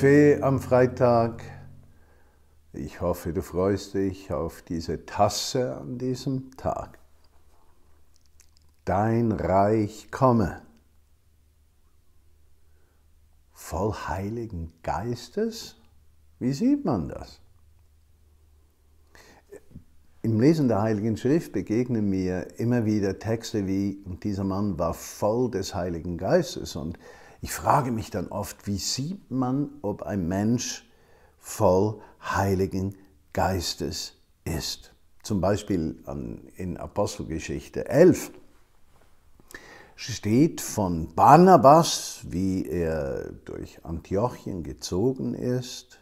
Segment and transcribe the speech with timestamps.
[0.00, 1.42] Kaffee am Freitag.
[2.72, 6.98] Ich hoffe, du freust dich auf diese Tasse an diesem Tag.
[8.84, 10.62] Dein Reich komme.
[13.62, 15.76] Voll Heiligen Geistes?
[16.40, 17.40] Wie sieht man das?
[20.22, 25.52] Im Lesen der Heiligen Schrift begegnen mir immer wieder Texte wie, dieser Mann war voll
[25.52, 26.74] des Heiligen Geistes.
[26.74, 26.98] Und
[27.42, 30.90] ich frage mich dann oft, wie sieht man, ob ein Mensch
[31.38, 32.96] voll Heiligen
[33.34, 34.94] Geistes ist?
[35.22, 36.02] Zum Beispiel
[36.56, 38.32] in Apostelgeschichte 11
[40.00, 46.00] steht von Barnabas, wie er durch Antiochien gezogen ist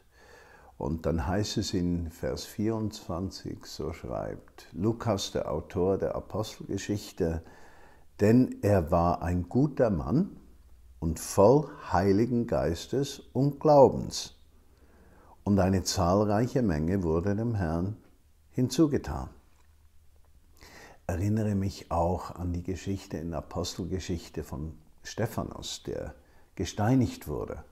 [0.77, 7.43] und dann heißt es in Vers 24, so schreibt Lukas, der Autor der Apostelgeschichte,
[8.21, 10.37] denn er war ein guter Mann
[11.01, 14.37] und voll Heiligen Geistes und Glaubens.
[15.43, 17.97] Und eine zahlreiche Menge wurde dem Herrn
[18.53, 19.31] hinzugetan.
[21.09, 26.15] Erinnere mich auch an die Geschichte in der Apostelgeschichte von Stephanus, der
[26.55, 27.65] gesteinigt wurde.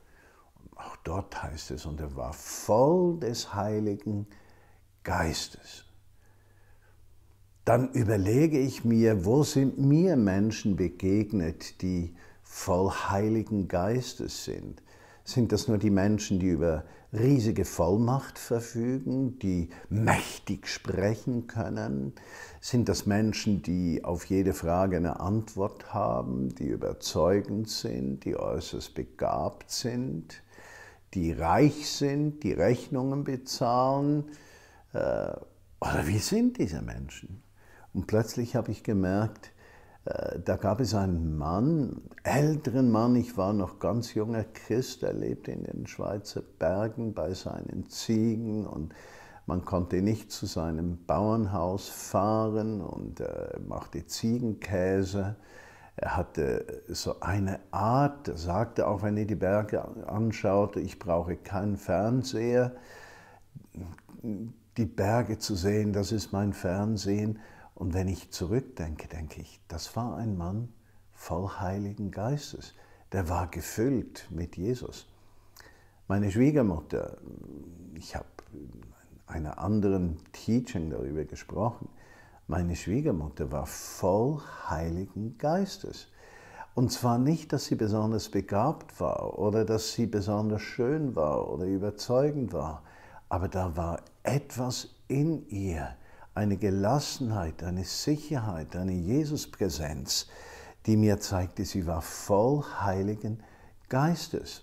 [0.74, 4.26] Auch dort heißt es, und er war voll des Heiligen
[5.02, 5.84] Geistes.
[7.66, 14.82] Dann überlege ich mir, wo sind mir Menschen begegnet, die voll Heiligen Geistes sind?
[15.26, 22.14] Sind das nur die Menschen, die über riesige Vollmacht verfügen, die mächtig sprechen können?
[22.62, 28.94] Sind das Menschen, die auf jede Frage eine Antwort haben, die überzeugend sind, die äußerst
[28.94, 30.42] begabt sind?
[31.16, 34.24] die reich sind, die Rechnungen bezahlen.
[34.92, 35.32] Äh,
[35.80, 37.42] oder wie sind diese Menschen?
[37.94, 39.50] Und plötzlich habe ich gemerkt,
[40.44, 45.50] da gab es einen Mann, älteren Mann, ich war noch ganz junger Christ, er lebte
[45.50, 48.94] in den Schweizer Bergen bei seinen Ziegen und
[49.46, 55.36] man konnte nicht zu seinem Bauernhaus fahren und er machte Ziegenkäse.
[55.96, 61.36] Er hatte so eine Art, er sagte auch, wenn er die Berge anschaute, ich brauche
[61.36, 62.76] keinen Fernseher.
[64.22, 67.38] Die Berge zu sehen, das ist mein Fernsehen.
[67.76, 70.72] Und wenn ich zurückdenke, denke ich, das war ein Mann
[71.12, 72.74] voll Heiligen Geistes.
[73.12, 75.06] Der war gefüllt mit Jesus.
[76.08, 77.18] Meine Schwiegermutter,
[77.94, 78.70] ich habe in
[79.26, 81.88] einer anderen Teaching darüber gesprochen,
[82.48, 86.08] meine Schwiegermutter war voll Heiligen Geistes.
[86.74, 91.66] Und zwar nicht, dass sie besonders begabt war oder dass sie besonders schön war oder
[91.66, 92.84] überzeugend war,
[93.28, 95.94] aber da war etwas in ihr,
[96.36, 100.28] eine Gelassenheit, eine Sicherheit, eine Jesuspräsenz,
[100.86, 103.42] die mir zeigte, sie war voll Heiligen
[103.88, 104.62] Geistes.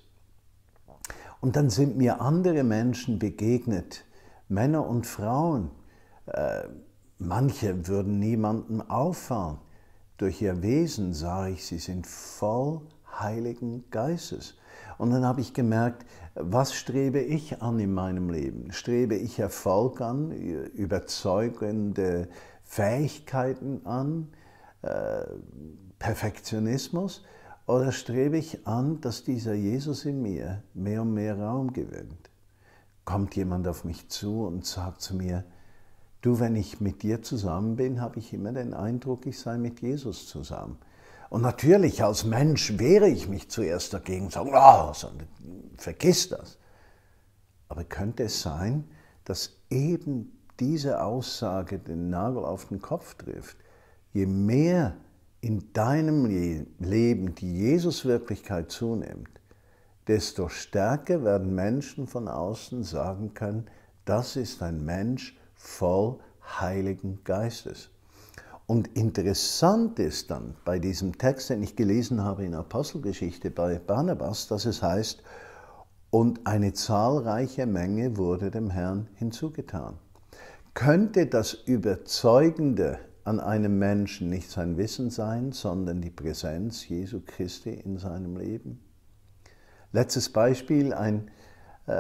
[1.42, 4.06] Und dann sind mir andere Menschen begegnet,
[4.48, 5.72] Männer und Frauen,
[6.28, 6.64] äh,
[7.26, 9.58] Manche würden niemandem auffallen.
[10.18, 12.82] Durch ihr Wesen sah ich, sie sind voll
[13.18, 14.56] Heiligen Geistes.
[14.98, 16.06] Und dann habe ich gemerkt,
[16.36, 18.72] was strebe ich an in meinem Leben?
[18.72, 22.28] Strebe ich Erfolg an, überzeugende
[22.64, 24.30] Fähigkeiten an,
[24.82, 25.26] äh,
[26.00, 27.24] Perfektionismus?
[27.66, 32.30] Oder strebe ich an, dass dieser Jesus in mir mehr und mehr Raum gewinnt?
[33.06, 35.46] Kommt jemand auf mich zu und sagt zu mir,
[36.24, 39.82] Du, wenn ich mit dir zusammen bin, habe ich immer den Eindruck, ich sei mit
[39.82, 40.78] Jesus zusammen.
[41.34, 44.94] Und natürlich als Mensch wehre ich mich zuerst dagegen, sage, oh,
[45.78, 46.60] vergiss das.
[47.70, 48.88] Aber könnte es sein,
[49.26, 53.58] dass eben diese Aussage den Nagel auf den Kopf trifft?
[54.12, 54.96] Je mehr
[55.42, 56.28] in deinem
[56.78, 59.42] Leben die Jesus-Wirklichkeit zunimmt,
[60.06, 63.66] desto stärker werden Menschen von außen sagen können,
[64.06, 67.90] das ist ein Mensch, voll Heiligen Geistes.
[68.66, 74.48] Und interessant ist dann bei diesem Text, den ich gelesen habe in Apostelgeschichte bei Barnabas,
[74.48, 75.22] dass es heißt,
[76.10, 79.96] und eine zahlreiche Menge wurde dem Herrn hinzugetan.
[80.74, 87.72] Könnte das Überzeugende an einem Menschen nicht sein Wissen sein, sondern die Präsenz Jesu Christi
[87.72, 88.80] in seinem Leben?
[89.92, 91.30] Letztes Beispiel, ein
[91.86, 91.92] äh,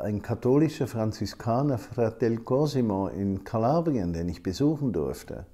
[0.00, 5.44] ein katholischer Franziskaner, Fratel Cosimo in Kalabrien, den ich besuchen durfte.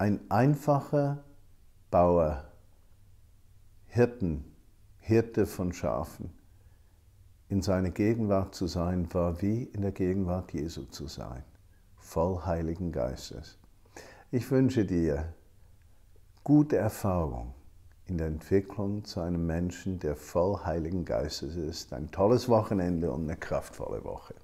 [0.00, 1.24] Ein einfacher
[1.90, 2.44] Bauer,
[3.86, 4.44] Hirten,
[5.00, 6.30] Hirte von Schafen.
[7.48, 11.42] In seiner Gegenwart zu sein, war wie in der Gegenwart Jesu zu sein,
[11.96, 13.58] voll Heiligen Geistes.
[14.30, 15.34] Ich wünsche dir
[16.44, 17.52] gute Erfahrung
[18.06, 21.92] in der Entwicklung zu einem Menschen, der voll Heiligen Geistes ist.
[21.92, 24.36] Ein tolles Wochenende und eine kraftvolle Woche.